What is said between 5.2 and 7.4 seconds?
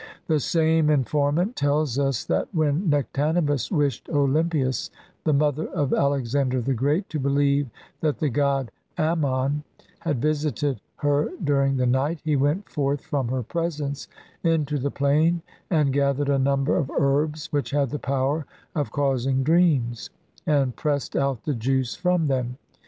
the mother of Alexander the Great, to